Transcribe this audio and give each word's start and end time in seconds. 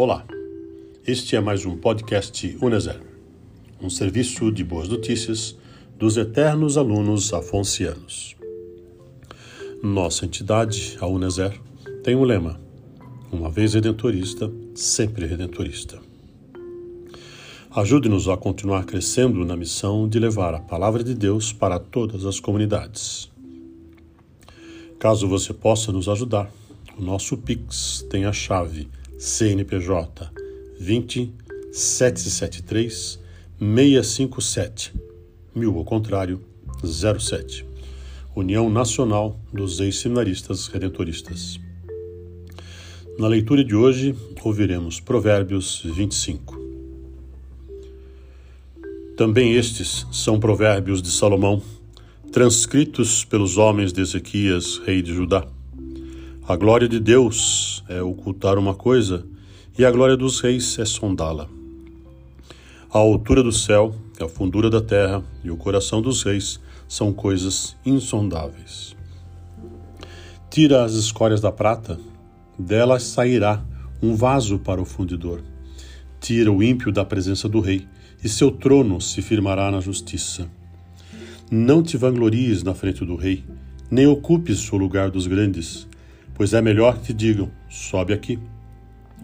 Olá, 0.00 0.24
este 1.04 1.34
é 1.34 1.40
mais 1.40 1.66
um 1.66 1.76
podcast 1.76 2.56
Uneser, 2.62 3.02
um 3.82 3.90
serviço 3.90 4.52
de 4.52 4.62
boas 4.62 4.88
notícias 4.88 5.58
dos 5.98 6.16
eternos 6.16 6.78
alunos 6.78 7.34
afoncianos. 7.34 8.36
Nossa 9.82 10.24
entidade, 10.24 10.96
a 11.00 11.06
Uneser, 11.08 11.60
tem 12.04 12.14
um 12.14 12.22
lema: 12.22 12.60
uma 13.32 13.50
vez 13.50 13.74
redentorista, 13.74 14.48
sempre 14.72 15.26
redentorista. 15.26 15.98
Ajude-nos 17.72 18.28
a 18.28 18.36
continuar 18.36 18.84
crescendo 18.84 19.44
na 19.44 19.56
missão 19.56 20.08
de 20.08 20.20
levar 20.20 20.54
a 20.54 20.60
palavra 20.60 21.02
de 21.02 21.12
Deus 21.12 21.52
para 21.52 21.80
todas 21.80 22.24
as 22.24 22.38
comunidades. 22.38 23.28
Caso 24.96 25.26
você 25.26 25.52
possa 25.52 25.90
nos 25.90 26.08
ajudar, 26.08 26.52
o 26.96 27.02
nosso 27.02 27.36
Pix 27.36 28.06
tem 28.08 28.26
a 28.26 28.32
chave 28.32 28.88
CNPJ 29.18 30.30
20 30.78 31.34
773 31.72 33.18
657, 33.58 34.94
mil 35.52 35.76
ao 35.76 35.84
contrário, 35.84 36.40
07. 36.84 37.66
União 38.36 38.70
Nacional 38.70 39.36
dos 39.52 39.80
Ex-Seminaristas 39.80 40.68
Redentoristas. 40.68 41.58
Na 43.18 43.26
leitura 43.26 43.64
de 43.64 43.74
hoje, 43.74 44.14
ouviremos 44.44 45.00
Provérbios 45.00 45.82
25. 45.84 46.56
Também 49.16 49.54
estes 49.54 50.06
são 50.12 50.38
provérbios 50.38 51.02
de 51.02 51.10
Salomão, 51.10 51.60
transcritos 52.30 53.24
pelos 53.24 53.56
homens 53.56 53.92
de 53.92 54.00
Ezequias, 54.00 54.78
rei 54.86 55.02
de 55.02 55.12
Judá. 55.12 55.57
A 56.48 56.56
glória 56.56 56.88
de 56.88 56.98
Deus 56.98 57.84
é 57.90 58.00
ocultar 58.00 58.56
uma 58.56 58.74
coisa, 58.74 59.26
e 59.78 59.84
a 59.84 59.90
glória 59.90 60.16
dos 60.16 60.40
reis 60.40 60.78
é 60.78 60.84
sondá-la. 60.86 61.46
A 62.90 62.96
altura 62.96 63.42
do 63.42 63.52
céu, 63.52 63.94
a 64.18 64.26
fundura 64.26 64.70
da 64.70 64.80
terra 64.80 65.22
e 65.44 65.50
o 65.50 65.58
coração 65.58 66.00
dos 66.00 66.22
reis 66.22 66.58
são 66.88 67.12
coisas 67.12 67.76
insondáveis. 67.84 68.96
Tira 70.50 70.84
as 70.84 70.94
escórias 70.94 71.42
da 71.42 71.52
prata, 71.52 72.00
delas 72.58 73.02
sairá 73.02 73.62
um 74.02 74.16
vaso 74.16 74.58
para 74.58 74.80
o 74.80 74.86
fundidor. 74.86 75.42
Tira 76.18 76.50
o 76.50 76.62
ímpio 76.62 76.90
da 76.90 77.04
presença 77.04 77.46
do 77.46 77.60
rei, 77.60 77.86
e 78.24 78.28
seu 78.28 78.50
trono 78.50 79.02
se 79.02 79.20
firmará 79.20 79.70
na 79.70 79.80
justiça. 79.80 80.48
Não 81.50 81.82
te 81.82 81.98
vanglories 81.98 82.62
na 82.62 82.72
frente 82.72 83.04
do 83.04 83.16
rei, 83.16 83.44
nem 83.90 84.06
ocupes 84.06 84.72
o 84.72 84.78
lugar 84.78 85.10
dos 85.10 85.26
grandes, 85.26 85.86
pois 86.38 86.54
é 86.54 86.62
melhor 86.62 87.02
que 87.02 87.12
digam: 87.12 87.50
sobe 87.68 88.14
aqui, 88.14 88.38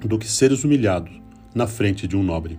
do 0.05 0.19
que 0.19 0.29
seres 0.29 0.65
humilhado 0.65 1.11
na 1.55 1.67
frente 1.67 2.07
de 2.07 2.17
um 2.17 2.23
nobre. 2.23 2.59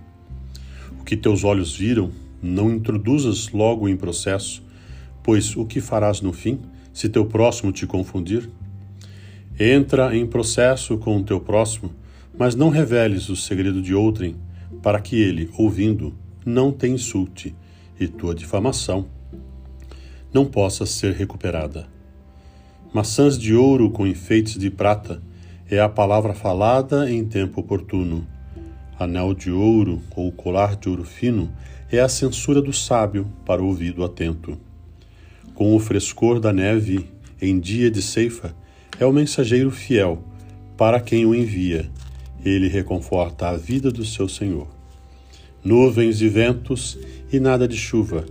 O 0.98 1.04
que 1.04 1.16
teus 1.16 1.44
olhos 1.44 1.76
viram, 1.76 2.10
não 2.42 2.72
introduzas 2.72 3.50
logo 3.50 3.88
em 3.88 3.96
processo, 3.96 4.64
pois 5.22 5.54
o 5.54 5.64
que 5.64 5.80
farás 5.80 6.20
no 6.20 6.32
fim, 6.32 6.58
se 6.92 7.08
teu 7.08 7.26
próximo 7.26 7.70
te 7.70 7.86
confundir? 7.86 8.50
Entra 9.60 10.16
em 10.16 10.26
processo 10.26 10.96
com 10.96 11.18
o 11.18 11.22
teu 11.22 11.38
próximo, 11.38 11.92
mas 12.36 12.54
não 12.54 12.70
reveles 12.70 13.28
o 13.28 13.36
segredo 13.36 13.80
de 13.82 13.94
outrem, 13.94 14.36
para 14.82 15.00
que 15.00 15.16
ele, 15.16 15.50
ouvindo, 15.56 16.14
não 16.44 16.72
te 16.72 16.88
insulte 16.88 17.54
e 18.00 18.08
tua 18.08 18.34
difamação 18.34 19.06
não 20.36 20.44
possa 20.44 20.84
ser 20.84 21.14
recuperada. 21.14 21.86
Maçãs 22.96 23.36
de 23.36 23.54
ouro 23.54 23.90
com 23.90 24.06
enfeites 24.06 24.56
de 24.56 24.70
prata 24.70 25.22
é 25.70 25.78
a 25.78 25.86
palavra 25.86 26.32
falada 26.32 27.12
em 27.12 27.26
tempo 27.26 27.60
oportuno. 27.60 28.26
Anel 28.98 29.34
de 29.34 29.50
ouro 29.50 30.00
ou 30.16 30.32
colar 30.32 30.76
de 30.76 30.88
ouro 30.88 31.04
fino 31.04 31.52
é 31.92 32.00
a 32.00 32.08
censura 32.08 32.62
do 32.62 32.72
sábio 32.72 33.30
para 33.44 33.62
o 33.62 33.66
ouvido 33.66 34.02
atento. 34.02 34.58
Com 35.54 35.76
o 35.76 35.78
frescor 35.78 36.40
da 36.40 36.54
neve 36.54 37.06
em 37.38 37.60
dia 37.60 37.90
de 37.90 38.00
ceifa, 38.00 38.56
é 38.98 39.04
o 39.04 39.12
mensageiro 39.12 39.70
fiel 39.70 40.24
para 40.74 40.98
quem 40.98 41.26
o 41.26 41.34
envia. 41.34 41.90
Ele 42.42 42.66
reconforta 42.66 43.50
a 43.50 43.58
vida 43.58 43.90
do 43.90 44.06
seu 44.06 44.26
senhor. 44.26 44.68
Nuvens 45.62 46.22
e 46.22 46.30
ventos 46.30 46.98
e 47.30 47.38
nada 47.38 47.68
de 47.68 47.76
chuva 47.76 48.24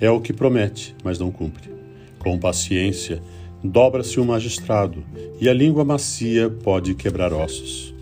é 0.00 0.10
o 0.10 0.20
que 0.20 0.32
promete, 0.32 0.96
mas 1.04 1.20
não 1.20 1.30
cumpre. 1.30 1.70
Com 2.18 2.36
paciência, 2.36 3.22
dobra-se 3.62 4.20
o 4.20 4.24
magistrado, 4.24 5.02
e 5.40 5.48
a 5.48 5.52
língua 5.52 5.84
macia 5.84 6.48
pode 6.48 6.94
quebrar 6.94 7.32
ossos. 7.32 7.94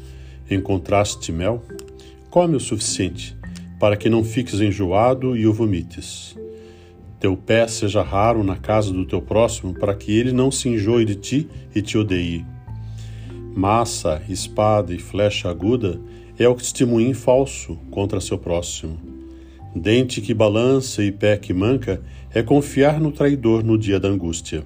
Encontraste 0.51 1.33
mel? 1.33 1.63
Come 2.31 2.57
o 2.57 2.61
suficiente, 2.61 3.37
para 3.81 3.97
que 3.97 4.11
não 4.11 4.23
fiques 4.23 4.61
enjoado 4.61 5.37
e 5.37 5.47
o 5.47 5.53
vomites. 5.53 6.37
Teu 7.19 7.37
pé 7.37 7.67
seja 7.67 8.03
raro 8.03 8.45
na 8.45 8.57
casa 8.57 8.93
do 8.93 9.07
teu 9.07 9.23
próximo, 9.23 9.73
para 9.73 9.95
que 9.95 10.13
ele 10.13 10.33
não 10.33 10.51
se 10.51 10.69
enjoe 10.69 11.05
de 11.05 11.15
ti 11.15 11.49
e 11.75 11.81
te 11.81 11.97
odeie. 11.97 12.45
Massa, 13.55 14.23
espada 14.29 14.93
e 14.93 14.99
flecha 14.99 15.49
aguda 15.49 15.99
é 16.39 16.47
o 16.47 16.55
testemunho 16.55 17.15
falso 17.15 17.79
contra 17.91 18.21
seu 18.21 18.37
próximo. 18.37 18.99
Dente 19.75 20.21
que 20.21 20.35
balança 20.35 21.03
e 21.03 21.11
pé 21.11 21.39
que 21.39 21.55
manca 21.55 22.03
é 22.35 22.43
confiar 22.43 23.01
no 23.01 23.11
traidor 23.11 23.65
no 23.65 23.79
dia 23.79 23.99
da 23.99 24.09
angústia 24.09 24.65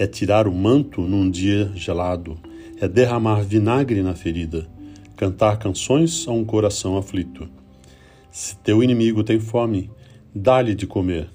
é 0.00 0.06
tirar 0.06 0.48
o 0.48 0.52
manto 0.52 1.02
num 1.02 1.30
dia 1.30 1.70
gelado, 1.74 2.38
é 2.80 2.88
derramar 2.88 3.42
vinagre 3.42 4.02
na 4.02 4.14
ferida, 4.14 4.66
cantar 5.14 5.58
canções 5.58 6.26
a 6.26 6.32
um 6.32 6.42
coração 6.42 6.96
aflito. 6.96 7.46
Se 8.32 8.56
teu 8.56 8.82
inimigo 8.82 9.22
tem 9.22 9.38
fome, 9.38 9.90
dá-lhe 10.34 10.74
de 10.74 10.86
comer. 10.86 11.28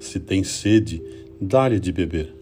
Se 0.00 0.20
tem 0.20 0.44
sede, 0.44 1.02
dá-lhe 1.40 1.80
de 1.80 1.90
beber. 1.90 2.34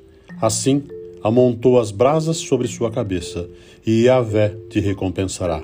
Assim, 0.43 0.83
amontou 1.23 1.79
as 1.79 1.93
brasas 1.93 2.39
sobre 2.39 2.67
sua 2.67 2.91
cabeça, 2.91 3.49
e 3.87 4.07
Yahvé 4.07 4.57
te 4.69 4.81
recompensará. 4.81 5.63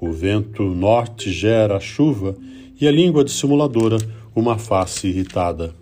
O 0.00 0.10
vento 0.10 0.62
norte 0.62 1.30
gera 1.30 1.76
a 1.76 1.80
chuva, 1.80 2.34
e 2.80 2.88
a 2.88 2.90
língua 2.90 3.22
dissimuladora 3.22 3.98
uma 4.34 4.56
face 4.56 5.08
irritada. 5.08 5.78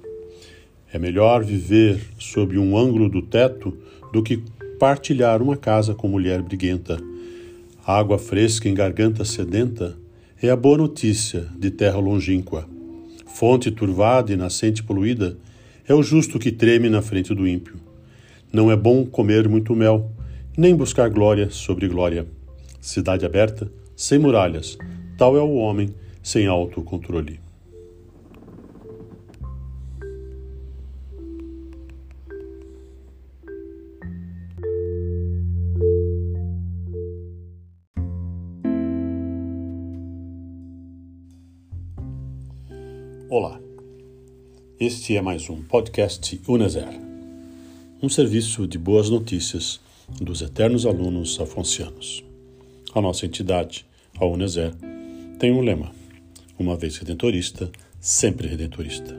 É 0.93 0.99
melhor 0.99 1.45
viver 1.45 2.01
sob 2.19 2.59
um 2.59 2.77
ângulo 2.77 3.09
do 3.09 3.21
teto 3.21 3.77
do 4.13 4.23
que 4.23 4.43
partilhar 4.79 5.43
uma 5.43 5.57
casa 5.57 5.95
com 5.95 6.09
mulher 6.09 6.41
briguenta. 6.41 6.99
Água 7.87 8.19
fresca 8.19 8.69
em 8.69 8.75
garganta 8.75 9.25
sedenta 9.25 9.97
é 10.43 10.49
a 10.49 10.57
boa 10.57 10.79
notícia 10.79 11.47
de 11.59 11.71
terra 11.71 11.99
longínqua. 11.99 12.67
Fonte 13.27 13.71
turvada 13.71 14.33
e 14.33 14.37
nascente 14.37 14.83
poluída 14.83 15.37
é 15.87 15.95
o 15.95 16.03
justo 16.03 16.39
que 16.39 16.53
treme 16.53 16.89
na 16.89 17.03
frente 17.03 17.35
do 17.35 17.47
ímpio. 17.47 17.77
Não 18.53 18.71
é 18.71 18.77
bom 18.77 19.05
comer 19.05 19.49
muito 19.49 19.75
mel, 19.75 20.11
nem 20.57 20.75
buscar 20.75 21.11
glória 21.11 21.51
sobre 21.51 21.87
glória. 21.87 22.27
Cidade 22.81 23.27
aberta, 23.27 23.71
sem 23.95 24.19
muralhas, 24.19 24.79
tal 25.19 25.37
é 25.37 25.41
o 25.41 25.55
homem 25.55 25.95
sem 26.23 26.47
autocontrole. 26.47 27.41
Este 44.89 45.19
é 45.19 45.21
mais 45.21 45.51
um 45.51 45.61
podcast 45.61 46.41
Uneser, 46.49 46.89
um 48.03 48.09
serviço 48.09 48.67
de 48.67 48.79
boas 48.79 49.11
notícias 49.11 49.79
dos 50.19 50.41
eternos 50.41 50.87
alunos 50.87 51.39
afoncianos. 51.39 52.25
A 52.95 53.01
nossa 53.03 53.27
entidade, 53.27 53.85
a 54.19 54.25
Uneser, 54.25 54.73
tem 55.39 55.53
um 55.53 55.61
lema: 55.61 55.93
uma 56.59 56.75
vez 56.75 56.97
redentorista, 56.97 57.71
sempre 58.01 58.49
redentorista. 58.49 59.15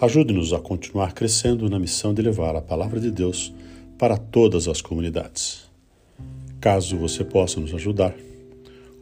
Ajude-nos 0.00 0.54
a 0.54 0.58
continuar 0.58 1.12
crescendo 1.12 1.68
na 1.68 1.78
missão 1.78 2.14
de 2.14 2.22
levar 2.22 2.56
a 2.56 2.62
palavra 2.62 2.98
de 2.98 3.10
Deus 3.10 3.52
para 3.98 4.16
todas 4.16 4.66
as 4.66 4.80
comunidades. 4.80 5.68
Caso 6.58 6.96
você 6.96 7.22
possa 7.22 7.60
nos 7.60 7.74
ajudar, 7.74 8.14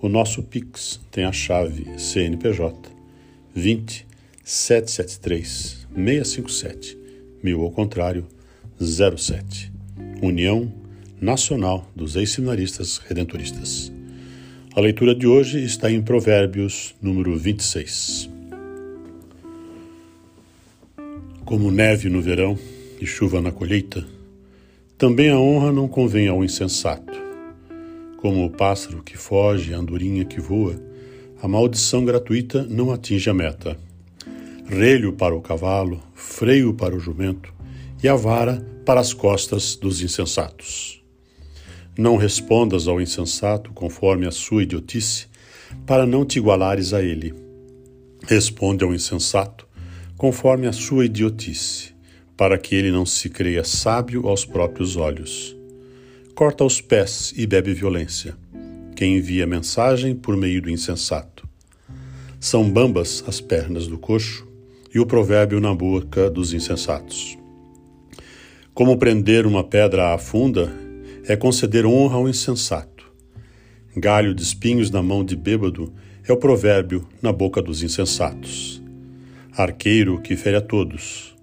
o 0.03 0.09
nosso 0.09 0.43
Pix 0.43 0.99
tem 1.13 1.25
a 1.25 1.31
chave 1.31 1.87
CNPJ 2.01 2.77
20 3.55 4.08
773 4.51 5.87
657, 5.95 6.99
mil 7.43 7.61
ao 7.61 7.71
contrário, 7.71 8.27
07. 8.81 9.71
União 10.23 10.73
Nacional 11.21 11.87
dos 11.95 12.17
Ex-Seminaristas 12.17 12.97
Redentoristas. 12.97 13.93
A 14.75 14.81
leitura 14.81 15.15
de 15.15 15.27
hoje 15.27 15.63
está 15.63 15.91
em 15.91 16.01
Provérbios, 16.01 16.95
número 17.03 17.37
26. 17.37 18.31
Como 21.45 21.71
neve 21.71 22.09
no 22.09 22.23
verão 22.23 22.59
e 22.99 23.05
chuva 23.05 23.43
na 23.43 23.53
colheita, 23.53 24.03
também 24.97 25.29
a 25.29 25.39
honra 25.39 25.71
não 25.73 25.87
convém 25.87 26.27
ao 26.27 26.43
insensato. 26.43 27.13
Como 28.17 28.47
o 28.47 28.51
pássaro 28.51 29.03
que 29.03 29.19
foge, 29.19 29.75
a 29.75 29.77
andorinha 29.77 30.25
que 30.25 30.41
voa, 30.41 30.81
a 31.43 31.47
maldição 31.47 32.03
gratuita 32.03 32.65
não 32.65 32.91
atinge 32.91 33.29
a 33.29 33.35
meta. 33.35 33.88
Relho 34.71 35.15
para 35.15 35.35
o 35.35 35.41
cavalo, 35.41 35.99
freio 36.15 36.75
para 36.75 36.95
o 36.95 37.01
jumento 37.01 37.55
e 38.03 38.07
a 38.07 38.15
vara 38.15 38.63
para 38.85 39.01
as 39.01 39.15
costas 39.15 39.75
dos 39.75 40.03
insensatos. 40.03 41.03
Não 41.97 42.19
respondas 42.19 42.87
ao 42.87 43.01
insensato 43.01 43.73
conforme 43.73 44.27
a 44.27 44.31
sua 44.31 44.63
idiotice, 44.63 45.27
para 45.87 46.07
não 46.07 46.23
te 46.23 46.39
igualares 46.39 46.93
a 46.93 47.03
ele. 47.03 47.35
Responde 48.27 48.85
ao 48.85 48.95
insensato 48.95 49.67
conforme 50.19 50.67
a 50.67 50.73
sua 50.73 51.07
idiotice, 51.07 51.95
para 52.37 52.59
que 52.59 52.75
ele 52.75 52.91
não 52.91 53.07
se 53.07 53.31
creia 53.31 53.65
sábio 53.65 54.29
aos 54.29 54.45
próprios 54.45 54.97
olhos. 54.97 55.57
Corta 56.35 56.63
os 56.63 56.79
pés 56.79 57.33
e 57.35 57.47
bebe 57.47 57.73
violência. 57.73 58.37
Quem 58.95 59.17
envia 59.17 59.47
mensagem 59.47 60.15
por 60.15 60.37
meio 60.37 60.61
do 60.61 60.69
insensato. 60.69 61.49
São 62.39 62.71
bambas 62.71 63.25
as 63.27 63.41
pernas 63.41 63.87
do 63.87 63.97
coxo 63.97 64.47
e 64.95 65.01
o 65.01 65.07
provérbio 65.07 65.61
na 65.61 65.75
boca 65.75 66.31
dos 66.31 66.53
insensatos. 66.53 67.39
Como 68.75 68.97
prender 68.97 69.47
uma 69.47 69.65
pedra 69.65 70.15
à 70.15 70.19
funda 70.19 70.73
é 71.27 71.37
conceder 71.37 71.85
honra 71.85 72.17
ao 72.17 72.29
insensato. 72.29 73.13
Galho 73.97 74.35
de 74.35 74.43
espinhos 74.43 74.91
na 74.91 75.03
mão 75.03 75.25
de 75.25 75.35
bêbado 75.35 75.93
é 76.27 76.33
o 76.33 76.37
provérbio 76.37 77.07
na 77.21 77.33
boca 77.33 77.61
dos 77.61 77.83
insensatos. 77.83 78.83
Arqueiro 79.53 80.21
que 80.21 80.37
fere 80.37 80.57
a 80.57 80.61
todos. 80.61 81.35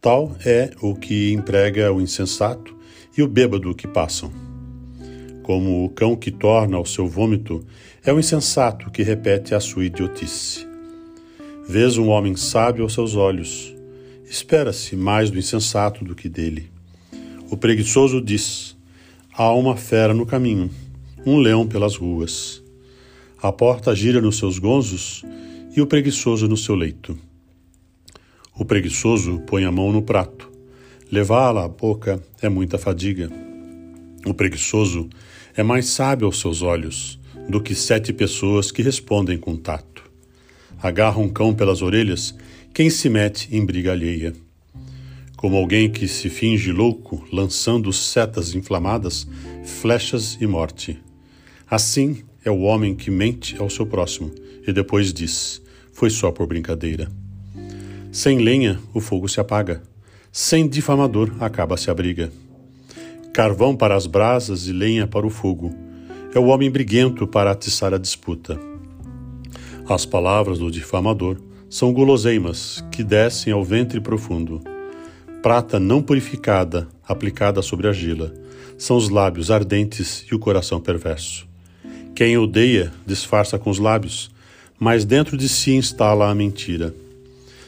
Tal 0.00 0.36
é 0.44 0.70
o 0.82 0.94
que 0.94 1.32
emprega 1.32 1.92
o 1.92 2.00
insensato 2.00 2.76
e 3.16 3.22
o 3.22 3.28
bêbado 3.28 3.74
que 3.74 3.88
passam. 3.88 4.30
Como 5.42 5.84
o 5.84 5.88
cão 5.88 6.14
que 6.14 6.30
torna 6.30 6.76
ao 6.76 6.84
seu 6.84 7.08
vômito, 7.08 7.64
é 8.04 8.12
o 8.12 8.18
insensato 8.18 8.90
que 8.90 9.02
repete 9.02 9.54
a 9.54 9.60
sua 9.60 9.84
idiotice. 9.84 10.71
Vês 11.64 11.96
um 11.96 12.08
homem 12.08 12.34
sábio 12.34 12.82
aos 12.82 12.92
seus 12.92 13.14
olhos. 13.14 13.72
Espera-se 14.28 14.96
mais 14.96 15.30
do 15.30 15.38
insensato 15.38 16.04
do 16.04 16.14
que 16.14 16.28
dele. 16.28 16.68
O 17.50 17.56
preguiçoso 17.56 18.20
diz: 18.20 18.76
Há 19.32 19.52
uma 19.54 19.76
fera 19.76 20.12
no 20.12 20.26
caminho, 20.26 20.68
um 21.24 21.38
leão 21.38 21.66
pelas 21.66 21.94
ruas. 21.94 22.62
A 23.40 23.52
porta 23.52 23.94
gira 23.94 24.20
nos 24.20 24.38
seus 24.38 24.58
gonzos 24.58 25.24
e 25.74 25.80
o 25.80 25.86
preguiçoso 25.86 26.48
no 26.48 26.56
seu 26.56 26.74
leito. 26.74 27.16
O 28.58 28.64
preguiçoso 28.64 29.38
põe 29.46 29.64
a 29.64 29.70
mão 29.70 29.92
no 29.92 30.02
prato. 30.02 30.50
Levá-la 31.10 31.64
à 31.64 31.68
boca 31.68 32.20
é 32.42 32.48
muita 32.48 32.76
fadiga. 32.76 33.30
O 34.26 34.34
preguiçoso 34.34 35.08
é 35.56 35.62
mais 35.62 35.86
sábio 35.86 36.26
aos 36.26 36.40
seus 36.40 36.60
olhos 36.60 37.20
do 37.48 37.60
que 37.60 37.74
sete 37.74 38.12
pessoas 38.12 38.72
que 38.72 38.82
respondem 38.82 39.38
com 39.38 39.56
tato 39.56 39.91
agarra 40.82 41.20
um 41.20 41.28
cão 41.28 41.54
pelas 41.54 41.80
orelhas 41.80 42.34
quem 42.74 42.90
se 42.90 43.08
mete 43.08 43.54
em 43.54 43.64
briga 43.64 43.92
alheia. 43.92 44.32
Como 45.36 45.56
alguém 45.56 45.90
que 45.90 46.08
se 46.08 46.28
finge 46.28 46.72
louco, 46.72 47.24
lançando 47.32 47.92
setas 47.92 48.54
inflamadas, 48.54 49.26
flechas 49.64 50.38
e 50.40 50.46
morte. 50.46 50.98
Assim 51.70 52.22
é 52.44 52.50
o 52.50 52.60
homem 52.60 52.94
que 52.94 53.10
mente 53.10 53.56
ao 53.58 53.70
seu 53.70 53.86
próximo 53.86 54.30
e 54.66 54.72
depois 54.72 55.12
diz: 55.12 55.60
Foi 55.92 56.10
só 56.10 56.30
por 56.30 56.46
brincadeira. 56.46 57.10
Sem 58.10 58.38
lenha, 58.38 58.78
o 58.92 59.00
fogo 59.00 59.28
se 59.28 59.40
apaga. 59.40 59.82
Sem 60.30 60.68
difamador, 60.68 61.32
acaba-se 61.40 61.90
a 61.90 61.94
briga. 61.94 62.32
Carvão 63.32 63.76
para 63.76 63.94
as 63.94 64.06
brasas 64.06 64.66
e 64.66 64.72
lenha 64.72 65.06
para 65.06 65.26
o 65.26 65.30
fogo. 65.30 65.74
É 66.34 66.38
o 66.38 66.46
homem 66.46 66.70
briguento 66.70 67.26
para 67.26 67.50
atiçar 67.50 67.92
a 67.92 67.98
disputa. 67.98 68.71
As 69.92 70.06
palavras 70.06 70.58
do 70.58 70.70
difamador 70.70 71.36
são 71.68 71.92
guloseimas 71.92 72.82
que 72.90 73.04
descem 73.04 73.52
ao 73.52 73.62
ventre 73.62 74.00
profundo. 74.00 74.62
Prata 75.42 75.78
não 75.78 76.00
purificada, 76.00 76.88
aplicada 77.06 77.60
sobre 77.60 77.88
argila, 77.88 78.32
são 78.78 78.96
os 78.96 79.10
lábios 79.10 79.50
ardentes 79.50 80.24
e 80.32 80.34
o 80.34 80.38
coração 80.38 80.80
perverso. 80.80 81.46
Quem 82.14 82.38
odeia 82.38 82.90
disfarça 83.06 83.58
com 83.58 83.68
os 83.68 83.78
lábios, 83.78 84.30
mas 84.80 85.04
dentro 85.04 85.36
de 85.36 85.46
si 85.46 85.72
instala 85.74 86.30
a 86.30 86.34
mentira. 86.34 86.94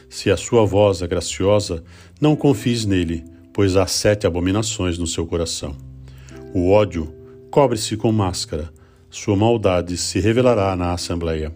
Se 0.09 0.31
a 0.31 0.35
sua 0.35 0.65
voz 0.65 1.03
é 1.03 1.07
graciosa, 1.07 1.83
não 2.19 2.35
confies 2.35 2.87
nele, 2.87 3.23
pois 3.53 3.75
há 3.75 3.85
sete 3.85 4.25
abominações 4.25 4.97
no 4.97 5.05
seu 5.05 5.27
coração. 5.27 5.75
O 6.55 6.71
ódio 6.71 7.13
cobre-se 7.51 7.95
com 7.95 8.11
máscara, 8.11 8.73
sua 9.11 9.35
maldade 9.35 9.95
se 9.95 10.19
revelará 10.19 10.75
na 10.75 10.91
assembleia. 10.91 11.53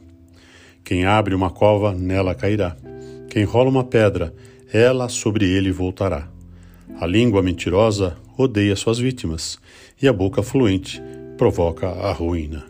Quem 0.90 1.06
abre 1.06 1.36
uma 1.36 1.52
cova, 1.52 1.94
nela 1.94 2.34
cairá. 2.34 2.76
Quem 3.30 3.44
rola 3.44 3.70
uma 3.70 3.84
pedra, 3.84 4.34
ela 4.74 5.08
sobre 5.08 5.46
ele 5.46 5.72
voltará. 5.72 6.28
A 7.00 7.06
língua 7.06 7.44
mentirosa 7.44 8.18
odeia 8.36 8.76
suas 8.76 8.98
vítimas, 8.98 9.60
e 10.02 10.08
a 10.08 10.12
boca 10.12 10.42
fluente 10.42 11.00
provoca 11.38 11.88
a 11.88 12.12
ruína. 12.12 12.69